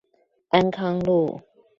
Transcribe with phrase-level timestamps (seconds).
[0.49, 1.39] 安康路